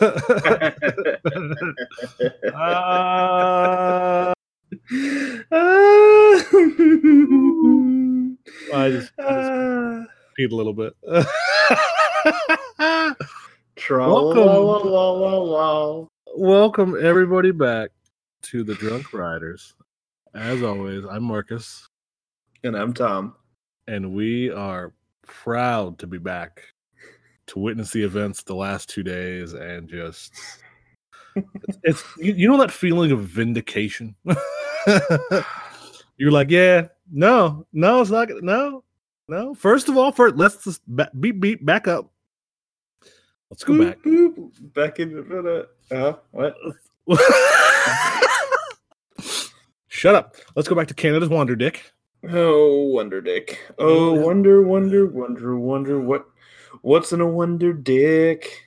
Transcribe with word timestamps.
uh, 0.00 0.72
I 8.72 8.90
just, 8.90 9.12
I 9.26 9.34
just 9.34 9.52
peed 10.38 10.52
a 10.52 10.56
little 10.56 10.74
bit. 10.74 10.94
Welcome. 14.04 14.70
Welcome 16.36 16.96
everybody 17.02 17.52
back 17.52 17.90
to 18.44 18.64
the 18.64 18.76
Drunk 18.76 19.12
Riders. 19.12 19.74
As 20.34 20.62
always, 20.62 21.04
I'm 21.04 21.24
Marcus, 21.24 21.88
And 22.64 22.76
I'm 22.76 22.94
Tom. 22.94 23.34
and 23.88 24.14
we 24.14 24.50
are 24.50 24.92
proud 25.26 25.98
to 26.00 26.06
be 26.06 26.18
back 26.18 26.71
to 27.48 27.58
witness 27.58 27.90
the 27.90 28.02
events 28.02 28.42
the 28.42 28.54
last 28.54 28.88
two 28.88 29.02
days 29.02 29.52
and 29.52 29.88
just 29.88 30.32
it's, 31.36 31.78
it's 31.82 32.04
you, 32.18 32.32
you 32.34 32.48
know 32.48 32.58
that 32.58 32.70
feeling 32.70 33.12
of 33.12 33.20
vindication. 33.20 34.14
You're 36.18 36.30
like, 36.30 36.50
yeah, 36.50 36.88
no, 37.10 37.66
no, 37.72 38.00
it's 38.00 38.10
not. 38.10 38.28
No, 38.42 38.84
no. 39.28 39.54
First 39.54 39.88
of 39.88 39.96
all, 39.96 40.12
first 40.12 40.36
let's 40.36 40.62
just 40.64 40.82
ba- 40.86 41.10
beep 41.18 41.40
beep 41.40 41.64
back 41.64 41.88
up. 41.88 42.10
Let's 43.50 43.64
go 43.64 43.78
back. 43.82 43.98
Boop, 44.02 44.36
boop. 44.36 44.74
Back 44.74 44.98
in 44.98 45.12
the 45.12 45.68
uh, 45.90 46.14
what? 46.30 46.56
Shut 49.88 50.14
up. 50.14 50.36
Let's 50.56 50.68
go 50.68 50.74
back 50.74 50.88
to 50.88 50.94
Canada's 50.94 51.28
Wonder 51.28 51.54
Dick. 51.54 51.92
Oh, 52.30 52.84
Wonder 52.84 53.20
Dick. 53.20 53.58
Oh, 53.78 54.14
wonder, 54.14 54.62
wonder, 54.62 55.06
wonder, 55.06 55.58
wonder. 55.58 56.00
What? 56.00 56.26
What's 56.80 57.12
in 57.12 57.20
a 57.20 57.26
Wonder 57.26 57.72
Dick? 57.72 58.64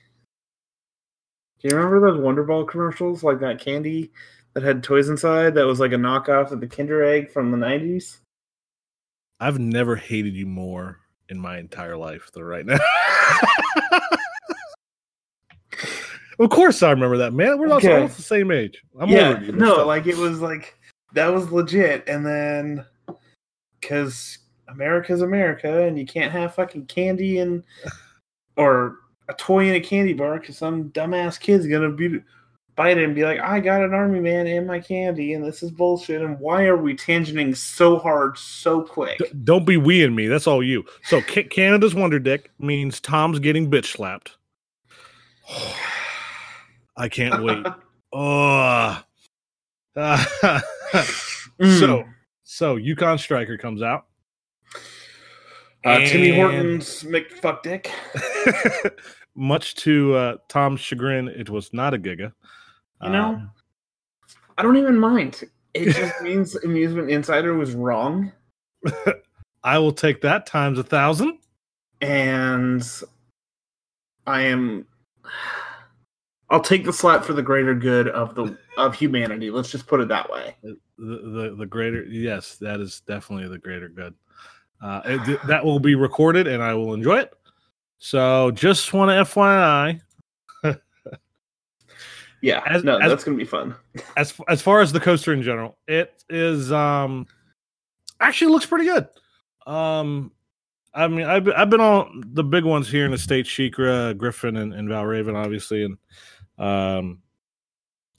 Do 1.60 1.68
you 1.68 1.76
remember 1.76 2.00
those 2.12 2.20
Wonder 2.20 2.44
Ball 2.44 2.64
commercials, 2.64 3.22
like 3.24 3.40
that 3.40 3.60
candy 3.60 4.12
that 4.54 4.62
had 4.62 4.82
toys 4.82 5.08
inside? 5.08 5.54
That 5.54 5.66
was 5.66 5.80
like 5.80 5.92
a 5.92 5.96
knockoff 5.96 6.52
of 6.52 6.60
the 6.60 6.66
Kinder 6.66 7.02
Egg 7.02 7.30
from 7.32 7.50
the 7.50 7.56
nineties. 7.56 8.20
I've 9.40 9.58
never 9.58 9.96
hated 9.96 10.34
you 10.34 10.46
more 10.46 11.00
in 11.28 11.38
my 11.38 11.58
entire 11.58 11.96
life 11.96 12.30
than 12.32 12.44
right 12.44 12.64
now. 12.64 12.78
of 16.38 16.48
course, 16.50 16.82
I 16.82 16.90
remember 16.90 17.18
that, 17.18 17.32
man. 17.32 17.58
We're 17.58 17.68
Okay. 17.72 17.94
almost 17.94 18.16
the 18.16 18.22
same 18.22 18.50
age. 18.50 18.80
I'm 18.98 19.08
yeah, 19.10 19.38
no, 19.52 19.72
still. 19.74 19.86
like 19.86 20.06
it 20.06 20.16
was 20.16 20.40
like 20.40 20.78
that 21.14 21.28
was 21.28 21.50
legit, 21.50 22.08
and 22.08 22.24
then 22.24 22.84
because 23.80 24.38
America's 24.68 25.22
America, 25.22 25.82
and 25.82 25.98
you 25.98 26.06
can't 26.06 26.32
have 26.32 26.54
fucking 26.54 26.86
candy 26.86 27.38
and 27.38 27.62
or 28.56 28.98
a 29.28 29.34
toy 29.34 29.68
in 29.68 29.74
a 29.74 29.80
candy 29.80 30.12
bar 30.12 30.38
because 30.38 30.56
some 30.58 30.90
dumbass 30.90 31.38
kid's 31.38 31.66
gonna 31.66 31.90
be 31.90 32.20
bite 32.76 32.98
it 32.98 33.04
and 33.04 33.14
be 33.14 33.24
like, 33.24 33.40
"I 33.40 33.58
got 33.60 33.82
an 33.82 33.94
army 33.94 34.20
man 34.20 34.46
in 34.46 34.66
my 34.66 34.78
candy, 34.80 35.32
and 35.34 35.44
this 35.44 35.62
is 35.62 35.70
bullshit." 35.70 36.22
And 36.22 36.38
why 36.38 36.64
are 36.66 36.76
we 36.76 36.94
tangenting 36.94 37.56
so 37.56 37.98
hard 37.98 38.36
so 38.38 38.82
quick? 38.82 39.18
D- 39.18 39.26
don't 39.44 39.64
be 39.66 39.76
we 39.76 40.04
and 40.04 40.14
me. 40.14 40.26
That's 40.26 40.46
all 40.46 40.62
you. 40.62 40.84
So 41.04 41.20
Ca- 41.22 41.48
Canada's 41.48 41.94
Wonder 41.94 42.18
Dick 42.18 42.50
means 42.58 43.00
Tom's 43.00 43.38
getting 43.38 43.70
bitch 43.70 43.96
slapped. 43.96 44.36
I 46.96 47.08
can't 47.08 47.42
wait. 47.42 47.66
Oh. 48.12 49.02
Mm. 51.58 51.80
so 51.80 52.04
so 52.44 52.76
Yukon 52.76 53.18
Striker 53.18 53.56
comes 53.56 53.82
out. 53.82 54.06
Uh, 55.84 55.98
Timmy 56.00 56.34
Hortons 56.34 57.04
McFuck 57.04 57.62
Dick. 57.62 57.90
Much 59.36 59.74
to 59.76 60.14
uh, 60.14 60.36
Tom's 60.48 60.80
chagrin, 60.80 61.28
it 61.28 61.50
was 61.50 61.72
not 61.72 61.94
a 61.94 61.98
Giga. 61.98 62.32
You 63.02 63.10
know? 63.10 63.24
Um, 63.34 63.50
I 64.58 64.62
don't 64.62 64.76
even 64.76 64.98
mind. 64.98 65.44
It 65.74 65.94
just 65.94 66.20
means 66.22 66.56
Amusement 66.56 67.10
Insider 67.10 67.54
was 67.54 67.74
wrong. 67.74 68.32
I 69.64 69.78
will 69.78 69.92
take 69.92 70.20
that 70.22 70.46
times 70.46 70.78
a 70.78 70.82
thousand. 70.84 71.38
and 72.00 72.86
I 74.26 74.42
am. 74.42 74.86
I'll 76.48 76.60
take 76.60 76.84
the 76.84 76.92
slap 76.92 77.24
for 77.24 77.32
the 77.32 77.42
greater 77.42 77.74
good 77.74 78.08
of 78.08 78.34
the 78.34 78.56
of 78.78 78.94
humanity. 78.94 79.50
Let's 79.50 79.70
just 79.70 79.86
put 79.86 80.00
it 80.00 80.08
that 80.08 80.30
way. 80.30 80.56
The, 80.62 80.76
the 80.98 81.56
the 81.58 81.66
greater, 81.66 82.04
yes, 82.04 82.56
that 82.56 82.80
is 82.80 83.02
definitely 83.06 83.48
the 83.48 83.58
greater 83.58 83.88
good. 83.88 84.14
Uh, 84.82 85.00
it- 85.04 85.46
that 85.46 85.64
will 85.64 85.78
be 85.80 85.94
recorded, 85.94 86.46
and 86.46 86.62
I 86.62 86.74
will 86.74 86.94
enjoy 86.94 87.18
it. 87.20 87.32
So, 87.98 88.50
just 88.50 88.92
want 88.92 89.08
to 89.10 89.14
FYI, 89.32 90.00
Yeah, 92.42 92.62
As- 92.66 92.84
no, 92.84 92.98
as- 92.98 93.10
that's 93.10 93.24
gonna 93.24 93.36
be 93.36 93.44
fun. 93.44 93.74
as 94.16 94.34
as 94.48 94.60
far 94.62 94.80
as 94.80 94.92
the 94.92 95.00
coaster 95.00 95.32
in 95.32 95.42
general, 95.42 95.78
it 95.88 96.12
is 96.28 96.70
um 96.72 97.26
actually 98.20 98.52
looks 98.52 98.66
pretty 98.66 98.84
good. 98.84 99.08
Um, 99.66 100.30
I 100.94 101.08
mean, 101.08 101.26
I've 101.26 101.44
been- 101.44 101.54
I've 101.54 101.70
been 101.70 101.80
on 101.80 102.22
the 102.32 102.44
big 102.44 102.64
ones 102.64 102.88
here 102.88 103.04
in 103.04 103.10
the 103.10 103.18
state, 103.18 103.46
SheiKra, 103.46 104.16
Griffon, 104.16 104.56
and, 104.56 104.72
and 104.72 104.88
Valravn, 104.88 105.34
obviously, 105.34 105.84
and 105.84 105.98
um, 106.58 107.22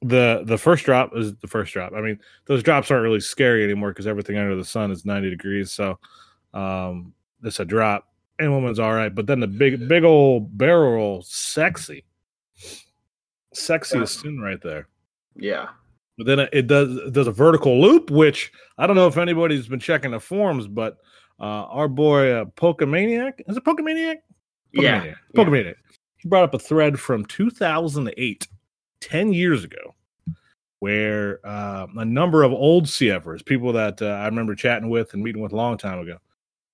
the 0.01 0.41
the 0.45 0.57
first 0.57 0.85
drop 0.85 1.15
is 1.15 1.35
the 1.37 1.47
first 1.47 1.73
drop. 1.73 1.93
I 1.93 2.01
mean, 2.01 2.19
those 2.45 2.61
drops 2.63 2.91
aren't 2.91 3.03
really 3.03 3.19
scary 3.19 3.63
anymore 3.63 3.89
because 3.89 4.07
everything 4.07 4.37
under 4.37 4.55
the 4.55 4.65
sun 4.65 4.91
is 4.91 5.05
ninety 5.05 5.29
degrees, 5.29 5.71
so 5.71 5.97
um, 6.53 7.13
it's 7.43 7.59
a 7.59 7.65
drop. 7.65 8.05
And 8.39 8.51
woman's 8.51 8.77
all 8.77 8.93
right, 8.93 9.13
but 9.13 9.25
then 9.25 9.39
the 9.39 9.47
big 9.47 9.87
big 9.87 10.03
old 10.03 10.55
barrel 10.57 10.91
roll, 10.93 11.21
sexy, 11.23 12.03
sexy 13.53 13.97
as 13.99 14.11
sin 14.11 14.39
right 14.39 14.61
there. 14.61 14.87
Yeah, 15.35 15.69
But 16.17 16.27
then 16.27 16.39
it- 16.53 16.67
does 16.67 16.95
it 16.97 17.13
does 17.13 17.27
a 17.27 17.31
vertical 17.31 17.79
loop, 17.81 18.09
which 18.11 18.51
I 18.77 18.87
don't 18.87 18.95
know 18.95 19.07
if 19.07 19.17
anybody's 19.17 19.67
been 19.67 19.79
checking 19.79 20.11
the 20.11 20.19
forums, 20.19 20.67
but 20.67 20.97
uh, 21.39 21.43
our 21.65 21.87
boy 21.87 22.31
uh, 22.31 22.45
Pokemaniac 22.45 23.41
is 23.47 23.57
it 23.57 23.63
Pokemaniac? 23.63 24.17
yeah, 24.73 25.01
Pokemaniac. 25.01 25.05
yeah. 25.05 25.13
Pokemaniac. 25.43 25.75
He 26.17 26.29
brought 26.29 26.43
up 26.43 26.53
a 26.55 26.59
thread 26.59 26.99
from 26.99 27.25
2008, 27.25 28.47
10 29.01 29.33
years 29.33 29.63
ago, 29.63 29.95
where 30.79 31.39
uh, 31.45 31.85
a 31.97 32.05
number 32.05 32.41
of 32.43 32.51
old 32.51 32.85
CFers, 32.85 33.45
people 33.45 33.71
that 33.73 34.01
uh, 34.01 34.05
I 34.07 34.25
remember 34.25 34.55
chatting 34.55 34.89
with 34.89 35.13
and 35.13 35.23
meeting 35.23 35.41
with 35.41 35.53
a 35.53 35.55
long 35.55 35.77
time 35.77 35.99
ago, 35.99 36.17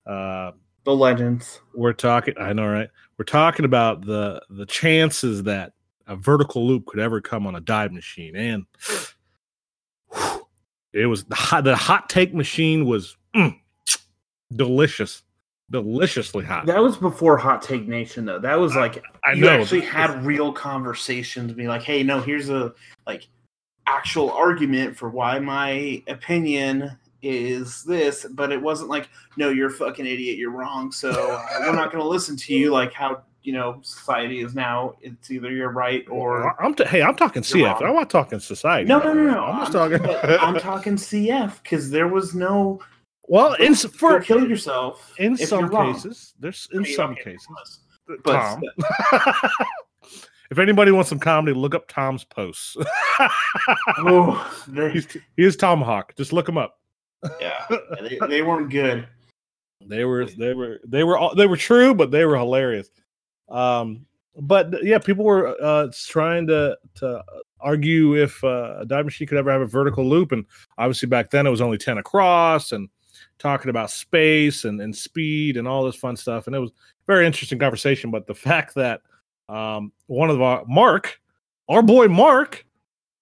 uh, 0.06 0.52
the 0.84 0.94
legends. 0.94 1.60
we're 1.74 1.92
talking. 1.92 2.34
I 2.38 2.52
know, 2.52 2.66
right? 2.66 2.88
We're 3.18 3.24
talking 3.24 3.64
about 3.64 4.04
the 4.04 4.42
the 4.50 4.66
chances 4.66 5.42
that 5.44 5.72
a 6.06 6.16
vertical 6.16 6.66
loop 6.66 6.86
could 6.86 7.00
ever 7.00 7.20
come 7.20 7.46
on 7.46 7.54
a 7.54 7.60
dive 7.60 7.92
machine, 7.92 8.36
and 8.36 8.64
whew, 10.12 10.46
it 10.92 11.06
was 11.06 11.24
the 11.24 11.34
hot, 11.34 11.64
the 11.64 11.76
hot 11.76 12.08
take 12.08 12.34
machine 12.34 12.86
was 12.86 13.16
mm, 13.34 13.58
delicious, 14.54 15.22
deliciously 15.70 16.44
hot. 16.44 16.66
That 16.66 16.82
was 16.82 16.96
before 16.96 17.36
Hot 17.36 17.62
Take 17.62 17.88
Nation, 17.88 18.24
though. 18.24 18.38
That 18.38 18.58
was 18.58 18.74
like 18.74 19.02
I 19.24 19.32
you 19.32 19.42
know. 19.42 19.60
actually 19.60 19.82
had 19.82 20.24
real 20.24 20.52
conversations, 20.52 21.52
be 21.52 21.66
like, 21.66 21.82
"Hey, 21.82 22.02
no, 22.02 22.20
here's 22.20 22.50
a 22.50 22.72
like 23.06 23.28
actual 23.86 24.30
argument 24.30 24.96
for 24.96 25.08
why 25.08 25.38
my 25.38 26.02
opinion 26.08 26.96
is 27.24 27.82
this," 27.84 28.26
but 28.32 28.52
it 28.52 28.60
wasn't 28.60 28.90
like, 28.90 29.08
"No, 29.36 29.50
you're 29.50 29.68
a 29.68 29.72
fucking 29.72 30.06
idiot. 30.06 30.38
You're 30.38 30.50
wrong." 30.50 30.92
So 30.92 31.10
uh, 31.10 31.44
we're 31.60 31.72
not 31.72 31.90
going 31.92 32.02
to 32.02 32.08
listen 32.08 32.36
to 32.36 32.54
you. 32.54 32.70
Like 32.70 32.92
how 32.92 33.22
you 33.42 33.52
know 33.52 33.80
society 33.82 34.40
is 34.40 34.54
now. 34.54 34.94
It's 35.00 35.30
either 35.30 35.50
you're 35.50 35.72
right 35.72 36.04
or 36.08 36.60
I'm 36.62 36.74
t- 36.74 36.84
hey, 36.84 37.02
I'm 37.02 37.16
talking 37.16 37.42
CF. 37.42 37.64
wrong. 37.64 37.82
I'm 37.82 37.94
not 37.94 38.10
talking 38.10 38.40
society. 38.40 38.88
no, 38.88 38.98
no, 38.98 39.12
no, 39.12 39.24
no. 39.24 39.44
I'm 39.44 39.60
I'm, 39.62 39.72
talking. 39.72 39.98
but 39.98 40.42
I'm 40.42 40.58
talking 40.58 40.96
CF 40.96 41.62
because 41.62 41.90
there 41.90 42.08
was 42.08 42.34
no 42.34 42.80
well, 43.26 43.54
in 43.54 43.74
for 43.74 44.20
kill 44.20 44.46
yourself 44.48 45.14
in 45.18 45.36
some 45.36 45.70
cases, 45.70 46.34
there's 46.38 46.68
I 46.72 46.76
in 46.76 46.82
mean, 46.82 46.94
some 46.94 47.10
okay, 47.12 47.32
cases. 47.32 47.80
but 48.06 48.24
Tom. 48.24 48.62
if 50.50 50.58
anybody 50.58 50.92
wants 50.92 51.08
some 51.08 51.18
comedy, 51.18 51.56
look 51.56 51.74
up 51.74 51.88
Tom's 51.88 52.24
posts. 52.24 52.76
oh, 53.98 54.64
they, 54.68 54.90
He's, 54.90 55.06
he 55.36 55.44
is 55.44 55.56
Tomahawk. 55.56 56.14
Just 56.16 56.32
look 56.32 56.48
him 56.48 56.58
up. 56.58 56.78
yeah, 57.40 57.66
they, 58.00 58.18
they 58.28 58.42
weren't 58.42 58.70
good. 58.70 59.06
They 59.86 60.04
were 60.04 60.26
they 60.26 60.54
were 60.54 60.80
they 60.86 61.04
were 61.04 61.18
all, 61.18 61.34
they 61.34 61.46
were 61.46 61.56
true, 61.56 61.94
but 61.94 62.10
they 62.10 62.24
were 62.24 62.36
hilarious. 62.36 62.90
Um, 63.48 64.06
but 64.36 64.82
yeah, 64.82 64.98
people 64.98 65.24
were 65.24 65.54
uh, 65.62 65.88
trying 66.06 66.46
to 66.48 66.76
to 66.96 67.22
argue 67.60 68.16
if 68.16 68.42
uh, 68.42 68.76
a 68.80 68.86
dive 68.86 69.04
machine 69.04 69.28
could 69.28 69.38
ever 69.38 69.50
have 69.50 69.60
a 69.60 69.66
vertical 69.66 70.04
loop, 70.08 70.32
and 70.32 70.44
obviously 70.78 71.08
back 71.08 71.30
then 71.30 71.46
it 71.46 71.50
was 71.50 71.60
only 71.60 71.78
ten 71.78 71.98
across, 71.98 72.72
and 72.72 72.88
talking 73.38 73.70
about 73.70 73.90
space 73.90 74.64
and, 74.64 74.80
and 74.80 74.94
speed 74.94 75.56
and 75.56 75.68
all 75.68 75.84
this 75.84 75.96
fun 75.96 76.16
stuff, 76.16 76.46
and 76.46 76.56
it 76.56 76.60
was 76.60 76.72
very 77.06 77.26
interesting 77.26 77.58
conversation. 77.58 78.10
But 78.10 78.26
the 78.26 78.34
fact 78.34 78.74
that 78.74 79.02
um, 79.48 79.92
one 80.06 80.30
of 80.30 80.40
our 80.40 80.64
Mark, 80.66 81.20
our 81.68 81.82
boy 81.82 82.08
Mark, 82.08 82.64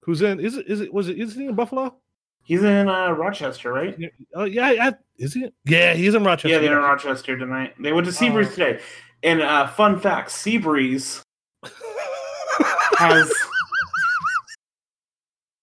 who's 0.01 0.23
in 0.23 0.41
is 0.41 0.57
it 0.57 0.67
is 0.67 0.81
it 0.81 0.93
was 0.93 1.09
it 1.09 1.19
is 1.19 1.35
he 1.35 1.47
in 1.47 1.55
Buffalo? 1.55 1.97
He's 2.45 2.63
in 2.63 2.89
uh, 2.89 3.13
Rochester, 3.13 3.73
right? 3.73 3.95
Yeah, 3.99 4.09
Oh 4.35 4.45
yeah, 4.45 4.73
yeah, 4.73 4.91
is 5.19 5.35
he? 5.35 5.49
Yeah, 5.65 5.95
he's 5.95 6.15
in 6.15 6.25
Rochester. 6.25 6.49
Yeah, 6.49 6.59
they're 6.59 6.77
in 6.79 6.85
Rochester 6.85 7.39
tonight. 7.39 7.75
They 7.81 7.93
went 7.93 8.07
to 8.07 8.13
Seabreeze 8.13 8.47
Oh. 8.47 8.55
today. 8.55 8.81
And 9.23 9.41
uh, 9.41 9.69
fun 9.69 10.01
fact: 10.01 10.31
Seabreeze 10.31 11.23
has 12.99 13.33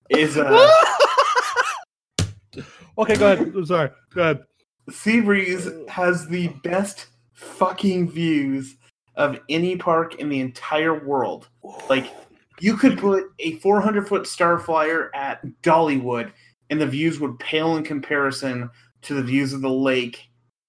is 0.09 0.37
uh 0.37 0.67
okay, 2.97 3.15
go 3.15 3.33
ahead. 3.33 3.39
I'm 3.55 3.65
sorry. 3.65 3.89
Go 4.13 4.21
ahead. 4.21 4.43
Seabreeze 4.89 5.87
has 5.89 6.27
the 6.27 6.47
best 6.63 7.07
fucking 7.33 8.09
views 8.09 8.75
of 9.15 9.39
any 9.49 9.75
park 9.75 10.15
in 10.15 10.29
the 10.29 10.39
entire 10.39 11.05
world. 11.05 11.49
Like 11.89 12.11
you 12.59 12.75
could 12.77 12.97
put 12.97 13.25
a 13.39 13.55
400 13.57 14.07
foot 14.07 14.25
star 14.27 14.57
flyer 14.59 15.11
at 15.13 15.41
Dollywood, 15.61 16.31
and 16.69 16.80
the 16.80 16.88
views 16.88 17.19
would 17.19 17.39
pale 17.39 17.75
in 17.77 17.83
comparison 17.83 18.69
to 19.04 19.13
the 19.13 19.24
views 19.24 19.54
of 19.54 19.62
the 19.62 19.69
lake. 19.69 20.25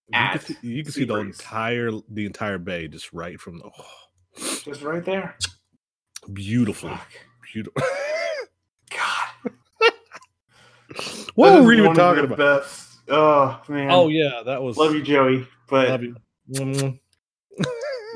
You 0.09 0.19
can 0.33 0.41
see, 0.41 0.57
you 0.63 0.83
can 0.83 0.93
see 0.93 1.05
the 1.05 1.17
entire 1.17 1.91
the 2.09 2.27
entire 2.27 2.59
bay 2.59 2.89
just 2.89 3.13
right 3.13 3.41
from 3.41 3.59
the 3.59 3.65
oh, 3.67 3.85
Just 4.65 4.83
right 4.83 5.05
there. 5.05 5.37
beautiful, 6.33 6.89
Fuck. 6.91 7.13
beautiful. 7.53 7.83
God. 8.91 9.53
what 11.37 11.53
were 11.55 11.63
we 11.67 11.79
even 11.79 11.95
talking 11.95 12.25
about? 12.25 12.39
Best. 12.39 12.89
Oh 13.09 13.61
man. 13.69 13.91
Oh 13.91 14.09
yeah, 14.09 14.43
that 14.45 14.61
was 14.63 14.77
love 14.77 14.95
you, 14.95 15.03
Joey. 15.03 15.47
But 15.69 15.89
Love 15.91 16.03
you. 16.03 16.17
Mm. 16.55 16.99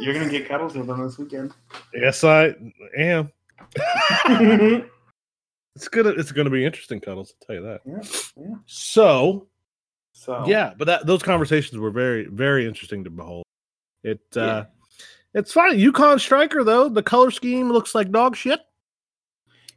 you're 0.01 0.15
gonna 0.15 0.29
get 0.29 0.49
cuddles 0.49 0.75
with 0.75 0.89
them 0.89 1.01
this 1.05 1.17
weekend. 1.19 1.53
yes, 1.93 2.25
I 2.25 2.55
am. 2.97 3.31
It's 5.77 5.89
gonna 5.89 6.11
it's 6.11 6.31
gonna 6.33 6.51
be 6.51 6.65
interesting, 6.65 7.01
cuddles. 7.01 7.35
I'll 7.41 7.47
tell 7.47 7.57
you 7.57 7.63
that. 7.63 7.81
yeah, 7.85 8.45
yeah. 8.49 8.55
So 8.67 9.49
So 10.13 10.45
yeah, 10.47 10.73
but 10.79 10.85
that 10.87 11.07
those 11.07 11.23
conversations 11.23 11.79
were 11.79 11.91
very 11.91 12.27
very 12.27 12.67
interesting 12.67 13.03
to 13.05 13.11
behold. 13.11 13.45
It 14.03 14.21
uh 14.37 14.65
it's 15.35 15.53
fine. 15.53 15.79
Yukon 15.79 16.19
Striker 16.21 16.63
though, 16.63 16.89
the 16.89 17.03
color 17.03 17.31
scheme 17.33 17.71
looks 17.73 17.95
like 17.95 18.11
dog 18.13 18.37
shit. 18.37 18.61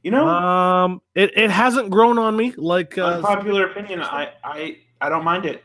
you 0.04 0.12
know, 0.12 0.28
Um, 0.28 1.02
it, 1.16 1.36
it 1.36 1.50
hasn't 1.50 1.90
grown 1.90 2.20
on 2.20 2.38
me 2.38 2.54
like 2.58 2.98
uh, 3.00 3.06
unpopular 3.16 3.66
opinion. 3.72 4.02
I 4.02 4.34
I 4.44 4.78
I 5.02 5.10
don't 5.10 5.24
mind 5.24 5.46
it. 5.46 5.64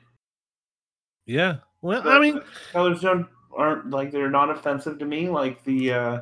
yeah. 1.27 1.57
Well, 1.83 2.09
I 2.09 2.21
mean, 2.21 2.41
colors 2.73 3.01
don't 3.01 3.27
aren't 3.55 3.91
like 3.91 4.13
they're 4.13 4.31
not 4.31 4.49
offensive 4.51 4.99
to 5.01 5.05
me. 5.05 5.29
Like 5.29 5.63
the 5.65 5.93
uh 5.93 6.21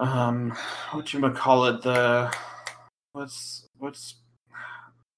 um 0.00 0.50
what 0.92 1.12
you 1.12 1.20
call 1.30 1.66
it 1.66 1.82
the 1.82 2.34
what's 3.12 3.68
what's 3.78 4.16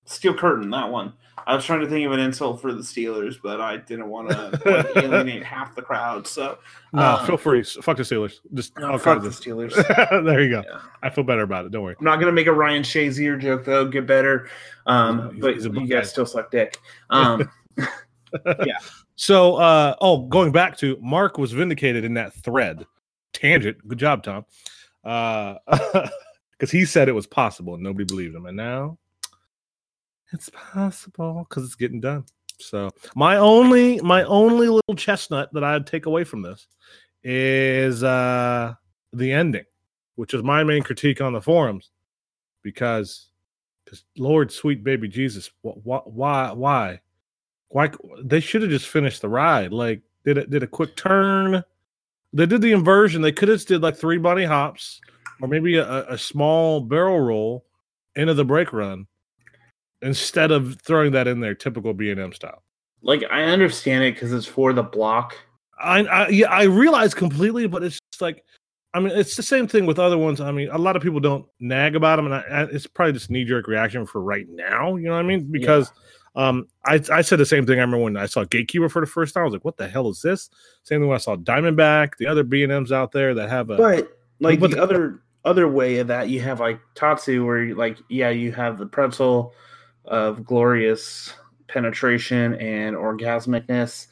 steel 0.05 0.35
curtain 0.35 0.71
that 0.71 0.91
one. 0.91 1.13
I 1.45 1.57
was 1.57 1.65
trying 1.65 1.81
to 1.81 1.89
think 1.89 2.07
of 2.07 2.13
an 2.13 2.21
insult 2.21 2.61
for 2.61 2.73
the 2.73 2.83
Steelers, 2.83 3.37
but 3.43 3.61
I 3.61 3.79
didn't 3.79 4.09
want 4.09 4.31
to 4.31 4.93
alienate 4.97 5.43
half 5.43 5.75
the 5.75 5.83
crowd. 5.83 6.27
So 6.27 6.59
no, 6.93 7.03
um, 7.03 7.27
feel 7.27 7.37
free. 7.37 7.65
Fuck 7.65 7.97
the 7.97 8.05
Steelers. 8.05 8.39
Just 8.55 8.79
no, 8.79 8.97
fuck 8.99 9.23
the. 9.23 9.31
Steelers. 9.31 9.75
there 10.25 10.43
you 10.43 10.51
go. 10.51 10.63
Yeah. 10.69 10.81
I 11.03 11.11
feel 11.11 11.25
better 11.25 11.43
about 11.43 11.65
it. 11.67 11.73
Don't 11.73 11.83
worry. 11.83 11.97
I'm 11.99 12.05
not 12.05 12.21
gonna 12.21 12.33
make 12.33 12.47
a 12.47 12.53
Ryan 12.53 12.83
Shazier 12.83 13.41
joke 13.41 13.65
though. 13.65 13.89
Get 13.89 14.07
better, 14.07 14.49
um, 14.87 15.35
He's- 15.35 15.67
but 15.67 15.83
you 15.83 15.87
guys 15.89 16.11
still 16.11 16.27
suck 16.27 16.51
dick. 16.51 16.79
Um, 17.11 17.51
yeah. 18.65 18.79
So, 19.17 19.57
uh, 19.57 19.95
oh, 20.01 20.23
going 20.27 20.53
back 20.53 20.79
to 20.79 20.97
Mark 21.01 21.37
was 21.37 21.53
vindicated 21.53 22.05
in 22.05 22.15
that 22.15 22.33
thread. 22.33 22.87
Tangent. 23.43 23.87
Good 23.87 23.99
job, 23.99 24.23
Tom. 24.23 24.45
Uh, 25.05 25.57
because 26.53 26.71
he 26.71 26.85
said 26.85 27.09
it 27.09 27.13
was 27.13 27.27
possible 27.27 27.75
and 27.75 27.83
nobody 27.83 28.05
believed 28.05 28.35
him, 28.35 28.47
and 28.47 28.57
now 28.57 28.99
it's 30.33 30.49
possible 30.51 31.45
because 31.49 31.65
it's 31.65 31.75
getting 31.75 32.01
done. 32.01 32.25
So, 32.59 32.91
my 33.17 33.39
only, 33.39 34.01
my 34.01 34.23
only 34.25 34.69
little 34.69 34.95
chestnut 34.95 35.53
that 35.55 35.65
I'd 35.65 35.87
take 35.87 36.07
away 36.07 36.23
from 36.23 36.43
this 36.43 36.69
is 37.25 38.05
uh 38.05 38.75
the 39.13 39.33
ending, 39.33 39.65
which 40.15 40.35
is 40.35 40.43
my 40.43 40.63
main 40.63 40.83
critique 40.83 41.21
on 41.21 41.33
the 41.33 41.41
forums, 41.41 41.91
because, 42.63 43.31
because 43.85 44.05
Lord, 44.17 44.53
sweet 44.53 44.85
baby 44.85 45.09
Jesus, 45.09 45.51
wh- 45.65 45.81
wh- 45.83 46.07
why, 46.07 46.53
why? 46.53 47.01
why 47.73 47.91
they 48.23 48.39
should 48.41 48.61
have 48.61 48.71
just 48.71 48.87
finished 48.87 49.23
the 49.23 49.29
ride 49.29 49.73
like 49.73 50.03
did 50.25 50.37
it 50.37 50.51
did 50.51 50.63
a 50.63 50.67
quick 50.67 50.95
turn 50.95 51.65
they 52.33 52.47
did 52.47 52.63
the 52.63 52.73
inversion. 52.73 53.23
They 53.23 53.33
could 53.33 53.49
have 53.49 53.65
did 53.67 53.83
like 53.83 53.97
three 53.97 54.19
bunny 54.19 54.45
hops 54.45 55.01
or 55.41 55.49
maybe 55.49 55.77
a, 55.77 56.07
a 56.09 56.17
small 56.17 56.81
barrel 56.81 57.21
roll 57.21 57.67
into 58.17 58.35
the 58.35 58.45
brake 58.45 58.73
run 58.73 59.07
instead 60.01 60.51
of 60.51 60.81
throwing 60.83 61.13
that 61.13 61.27
in 61.29 61.41
there 61.41 61.55
typical 61.55 61.93
b&m 61.95 62.33
style. 62.33 62.63
Like 63.03 63.25
I 63.31 63.43
understand 63.45 64.05
it 64.05 64.15
because 64.15 64.33
it's 64.33 64.47
for 64.47 64.73
the 64.73 64.83
block. 64.83 65.37
I, 65.79 66.05
I 66.05 66.29
yeah 66.29 66.49
i 66.49 66.63
realize 66.63 67.13
completely 67.13 67.67
but 67.67 67.83
it's 67.83 67.99
just 68.13 68.23
like 68.23 68.45
i 68.95 69.01
mean 69.01 69.11
it's 69.17 69.35
the 69.35 69.43
same 69.43 69.67
thing 69.67 69.85
with 69.85 69.99
other 69.99 70.17
ones. 70.17 70.41
I 70.41 70.53
mean 70.53 70.69
a 70.71 70.79
lot 70.79 70.95
of 70.95 71.03
people 71.03 71.19
don't 71.19 71.45
nag 71.59 71.97
about 71.97 72.17
them 72.17 72.27
and 72.27 72.35
I, 72.37 72.41
I, 72.41 72.63
it's 72.65 72.87
probably 72.87 73.15
just 73.15 73.31
knee-jerk 73.31 73.67
reaction 73.67 74.07
for 74.07 74.23
right 74.23 74.47
now 74.49 74.95
you 74.97 75.07
know 75.07 75.13
what 75.13 75.19
i 75.19 75.23
mean? 75.23 75.51
Because 75.51 75.91
um 76.35 76.67
I, 76.87 77.01
I 77.13 77.21
said 77.23 77.39
the 77.39 77.47
same 77.47 77.67
thing. 77.67 77.79
I 77.79 77.83
remember 77.83 77.99
when 78.05 78.17
i 78.17 78.27
saw 78.27 78.45
gatekeeper 78.45 78.89
for 78.89 79.01
the 79.01 79.07
first 79.07 79.35
time 79.35 79.43
i 79.43 79.45
was 79.45 79.53
like 79.53 79.65
what 79.65 79.77
the 79.77 79.89
hell 79.89 80.09
is 80.09 80.23
this? 80.23 80.49
Same 80.83 81.01
thing 81.01 81.09
when 81.09 81.15
i 81.17 81.19
saw 81.19 81.37
diamondback 81.37 82.17
the 82.19 82.27
other 82.27 82.43
b&ms 82.43 82.91
out 82.93 83.13
there 83.13 83.35
that 83.35 83.49
have 83.51 83.71
a 83.71 83.77
But 83.77 84.19
like 84.41 84.61
the 84.61 84.69
the- 84.69 84.83
other 84.83 85.23
other 85.45 85.67
way 85.69 85.99
of 85.99 86.07
that, 86.07 86.29
you 86.29 86.41
have 86.41 86.61
like 86.61 86.81
Tatsu, 86.95 87.45
where 87.45 87.65
you, 87.65 87.75
like 87.75 87.99
yeah, 88.09 88.31
you 88.31 88.53
have 88.53 88.79
the 88.79 88.87
pretzel 88.87 89.53
of 90.05 90.45
glorious 90.45 91.35
penetration 91.69 92.55
and 92.55 92.95
orgasmicness, 92.95 94.07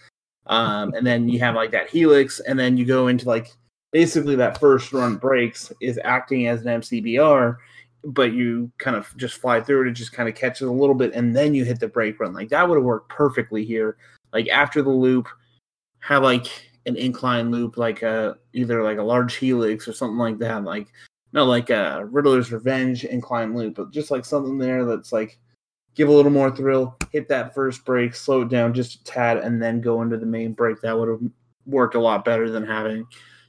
um, 0.47 0.93
and 0.95 1.07
then 1.07 1.29
you 1.29 1.39
have 1.39 1.55
like 1.55 1.71
that 1.71 1.89
helix, 1.89 2.41
and 2.41 2.59
then 2.59 2.77
you 2.77 2.85
go 2.85 3.07
into 3.09 3.29
like 3.29 3.49
basically 3.93 4.35
that 4.37 4.59
first 4.59 4.93
run 4.93 5.17
breaks 5.17 5.73
is 5.81 6.01
acting 6.05 6.49
as 6.49 6.63
an 6.63 6.81
MCBR, 6.81 7.57
but 8.05 8.33
you 8.33 8.71
kind 8.79 8.97
of 8.97 9.15
just 9.17 9.41
fly 9.41 9.61
through 9.61 9.87
it. 9.87 9.91
It 9.91 9.93
just 9.93 10.13
kind 10.13 10.29
of 10.29 10.35
catches 10.35 10.67
a 10.67 10.73
little 10.73 10.95
bit, 10.95 11.15
and 11.15 11.35
then 11.35 11.55
you 11.55 11.65
hit 11.65 11.81
the 11.81 11.89
brake 11.89 12.21
run. 12.21 12.33
Like 12.33 12.49
that 12.51 12.69
would 12.69 12.77
have 12.77 12.85
worked 12.85 13.09
perfectly 13.09 13.65
here. 13.65 13.97
Like 14.33 14.49
after 14.49 14.83
the 14.83 14.91
loop, 14.91 15.29
have 16.01 16.23
like 16.23 16.47
an 16.87 16.97
incline 16.97 17.51
loop, 17.51 17.77
like 17.77 18.03
a 18.03 18.37
either 18.53 18.83
like 18.83 18.99
a 18.99 19.03
large 19.03 19.37
helix 19.37 19.87
or 19.87 19.93
something 19.93 20.19
like 20.19 20.39
that. 20.39 20.65
Like 20.65 20.89
no, 21.33 21.45
like 21.45 21.71
a 21.71 22.07
Riddler's 22.11 22.53
Revenge 22.53 23.05
incline 23.05 23.55
loop, 23.55 23.77
but 23.77 23.93
just 23.93 24.11
like 24.11 24.25
something 24.25 24.59
there 24.59 24.85
that's 24.85 25.13
like 25.13 25.39
give 25.95 26.09
a 26.09 26.13
little 26.13 26.33
more 26.33 26.55
thrill. 26.55 26.97
Hit 27.13 27.29
that 27.29 27.55
first 27.55 27.85
brake, 27.85 28.15
slow 28.15 28.43
it 28.43 28.49
down 28.49 28.75
just 28.75 28.95
a 28.95 29.05
tad, 29.05 29.39
and 29.39 29.63
then 29.63 29.81
go 29.81 30.03
into 30.03 30.17
the 30.17 30.27
main 30.27 30.53
brake. 30.53 30.81
That 30.81 30.99
would 30.99 31.09
have 31.09 31.21
worked 31.67 31.95
a 31.95 32.01
lot 32.01 32.25
better 32.25 32.51
than 32.51 32.67
having 32.67 33.07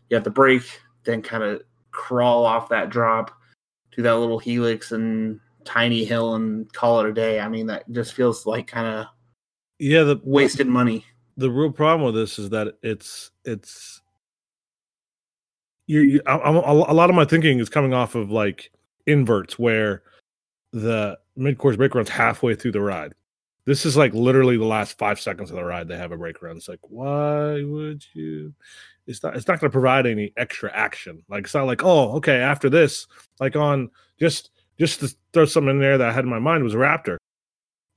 you 0.10 0.16
have 0.16 0.24
the 0.24 0.30
brake, 0.30 0.82
then 1.06 1.22
kind 1.22 1.44
of 1.44 1.64
crawl 1.92 2.46
off 2.46 2.70
that 2.70 2.90
drop 2.90 3.32
to 3.92 4.02
that 4.02 4.16
little 4.16 4.40
helix 4.40 4.92
and 4.92 5.40
tiny 5.66 6.04
hill 6.06 6.36
and 6.36 6.72
call 6.74 7.00
it 7.02 7.10
a 7.10 7.14
day. 7.14 7.40
I 7.40 7.48
mean, 7.48 7.68
that 7.68 7.90
just 7.92 8.14
feels 8.14 8.46
like 8.46 8.68
kind 8.68 8.88
of 8.88 9.06
yeah 9.80 10.04
the 10.04 10.20
wasted 10.24 10.68
money. 10.68 11.06
the 11.38 11.50
real 11.50 11.72
problem 11.72 12.06
with 12.06 12.16
this 12.16 12.38
is 12.40 12.50
that 12.52 12.76
it's 12.84 13.32
it's 13.46 14.02
you, 15.88 16.02
you 16.02 16.22
I, 16.26 16.38
a 16.38 16.94
lot 16.94 17.10
of 17.10 17.16
my 17.16 17.26
thinking 17.26 17.60
is 17.60 17.70
coming 17.70 17.94
off 17.94 18.16
of 18.16 18.32
like 18.32 18.72
inverts 19.08 19.58
where 19.60 20.04
the 20.72 21.18
mid 21.36 21.58
course 21.58 21.76
brake 21.76 21.96
run's 21.96 22.10
halfway 22.10 22.56
through 22.56 22.72
the 22.72 22.82
ride. 22.82 23.14
This 23.66 23.86
is 23.86 23.98
like 23.98 24.14
literally 24.14 24.58
the 24.58 24.66
last 24.66 24.98
five 24.98 25.20
seconds 25.20 25.50
of 25.50 25.56
the 25.56 25.64
ride. 25.64 25.88
They 25.88 25.98
have 25.98 26.12
a 26.12 26.18
brake 26.18 26.42
run. 26.42 26.58
It's 26.58 26.68
like, 26.68 26.80
why 26.84 27.64
would 27.64 28.04
you? 28.14 28.54
It's 29.08 29.24
not. 29.24 29.36
It's 29.36 29.48
not 29.48 29.60
going 29.60 29.70
to 29.70 29.74
provide 29.74 30.06
any 30.06 30.32
extra 30.38 30.72
action. 30.74 31.24
Like 31.28 31.46
it's 31.46 31.54
not 31.54 31.66
like, 31.66 31.84
oh, 31.84 32.12
okay, 32.18 32.38
after 32.38 32.70
this, 32.70 33.08
like 33.40 33.56
on 33.56 33.90
just 34.20 34.52
just 34.80 35.00
to 35.02 35.16
throw 35.34 35.46
something 35.46 35.72
in 35.72 35.80
there 35.80 35.98
that 35.98 36.10
I 36.10 36.12
had 36.12 36.24
in 36.24 36.30
my 36.30 36.40
mind 36.40 36.64
was 36.64 36.76
Raptor 36.76 37.18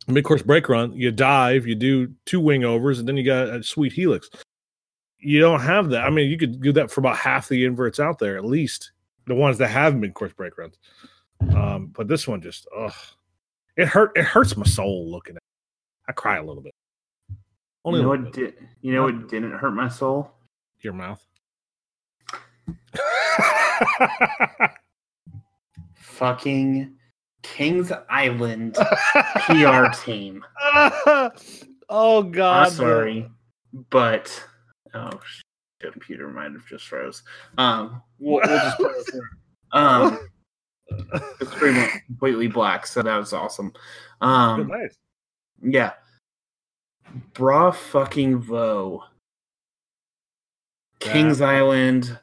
mid 0.09 0.25
course 0.25 0.43
brake 0.43 0.69
run, 0.69 0.93
you 0.93 1.11
dive, 1.11 1.67
you 1.67 1.75
do 1.75 2.13
two 2.27 2.41
wing 2.41 2.65
overs, 2.65 2.99
and 2.99 3.09
then 3.09 3.17
you 3.17 3.25
got 3.25 3.49
a 3.49 3.63
sweet 3.63 3.93
helix. 3.93 4.29
You 5.19 5.41
don't 5.41 5.61
have 5.61 5.89
that. 5.91 6.05
I 6.05 6.11
mean, 6.11 6.31
you 6.31 6.37
could 6.37 6.61
do 6.61 6.73
that 6.73 6.91
for 6.91 7.01
about 7.01 7.17
half 7.17 7.49
the 7.49 7.65
inverts 7.65 7.99
out 7.99 8.19
there, 8.19 8.37
at 8.37 8.45
least 8.45 8.93
the 9.27 9.35
ones 9.35 9.59
that 9.59 9.69
have 9.69 9.97
mid 9.97 10.15
course 10.15 10.33
brake 10.33 10.59
runs. 10.59 10.77
Um, 11.55 11.87
but 11.95 12.09
this 12.09 12.29
one 12.29 12.41
just, 12.41 12.67
ugh, 12.77 12.93
it 13.77 13.89
hurt. 13.89 14.13
It 14.17 14.25
hurts 14.25 14.57
my 14.57 14.67
soul 14.67 15.11
looking 15.11 15.37
at. 15.37 15.39
it. 15.39 16.11
I 16.11 16.13
cry 16.13 16.37
a 16.37 16.45
little 16.45 16.63
bit. 16.63 16.75
Only 17.85 18.01
you 18.01 18.05
know 18.05 18.11
what 18.11 18.25
bit. 18.25 18.33
did 18.33 18.55
you 18.83 18.95
know 18.95 19.05
what 19.05 19.29
didn't 19.29 19.53
hurt 19.53 19.73
my 19.73 19.89
soul? 19.89 20.31
Your 20.85 20.93
mouth. 20.93 21.27
Fucking 25.97 26.95
Kings 27.43 27.91
Island 28.11 28.75
PR 29.47 29.87
team. 30.05 30.45
oh 31.89 32.23
God! 32.23 32.67
I'm 32.67 32.73
sorry, 32.73 33.31
but 33.89 34.45
oh 34.93 35.19
shit, 35.25 35.93
computer 35.93 36.29
might 36.29 36.53
have 36.53 36.67
just 36.67 36.87
froze. 36.87 37.23
Um, 37.57 38.03
we'll, 38.19 38.43
we'll 38.45 38.59
just 38.59 38.77
put 38.77 38.93
it 38.97 39.07
there. 39.13 39.23
Um, 39.73 40.29
the 40.89 41.47
screen 41.47 41.75
went 41.75 41.91
completely 42.07 42.47
black, 42.47 42.87
so 42.87 43.03
that 43.03 43.17
was 43.17 43.33
awesome. 43.33 43.73
Um, 44.21 44.69
nice. 44.69 44.97
yeah, 45.61 45.93
bra 47.33 47.73
fucking 47.73 48.39
vo. 48.39 49.03
Kings 51.01 51.41
Island 51.41 52.19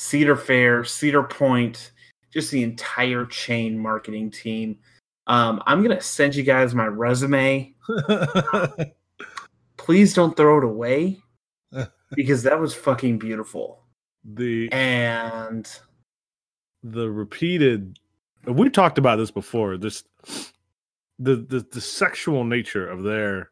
Cedar 0.00 0.36
Fair, 0.36 0.84
Cedar 0.84 1.24
Point, 1.24 1.90
just 2.32 2.52
the 2.52 2.62
entire 2.62 3.26
chain 3.26 3.76
marketing 3.76 4.30
team. 4.30 4.78
Um, 5.26 5.60
I'm 5.66 5.82
gonna 5.82 6.00
send 6.00 6.36
you 6.36 6.44
guys 6.44 6.72
my 6.72 6.86
resume. 6.86 7.74
Please 9.76 10.14
don't 10.14 10.36
throw 10.36 10.58
it 10.58 10.64
away 10.64 11.20
because 12.14 12.44
that 12.44 12.60
was 12.60 12.74
fucking 12.74 13.18
beautiful. 13.18 13.82
the 14.24 14.72
And 14.72 15.68
the 16.84 17.10
repeated 17.10 17.98
we 18.46 18.70
talked 18.70 18.98
about 18.98 19.16
this 19.16 19.32
before 19.32 19.76
this 19.76 20.04
the 21.18 21.36
the, 21.36 21.66
the 21.72 21.80
sexual 21.80 22.44
nature 22.44 22.88
of 22.88 23.02
their 23.02 23.50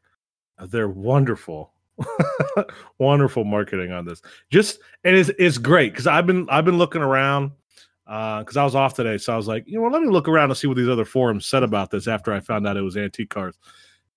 of 0.58 0.70
their 0.70 0.88
wonderful 0.88 1.72
wonderful 2.98 3.44
marketing 3.44 3.90
on 3.90 4.04
this 4.04 4.20
just 4.50 4.80
and 5.04 5.16
it's 5.16 5.30
it's 5.38 5.58
great 5.58 5.92
because 5.92 6.06
i've 6.06 6.26
been 6.26 6.46
i've 6.50 6.64
been 6.64 6.78
looking 6.78 7.00
around 7.00 7.50
uh 8.06 8.40
because 8.40 8.56
i 8.56 8.64
was 8.64 8.74
off 8.74 8.94
today 8.94 9.16
so 9.16 9.32
i 9.32 9.36
was 9.36 9.48
like 9.48 9.64
you 9.66 9.80
know 9.80 9.88
let 9.88 10.02
me 10.02 10.08
look 10.08 10.28
around 10.28 10.50
and 10.50 10.58
see 10.58 10.66
what 10.66 10.76
these 10.76 10.88
other 10.88 11.04
forums 11.06 11.46
said 11.46 11.62
about 11.62 11.90
this 11.90 12.06
after 12.06 12.32
i 12.32 12.40
found 12.40 12.66
out 12.66 12.76
it 12.76 12.82
was 12.82 12.96
antique 12.96 13.30
cars 13.30 13.56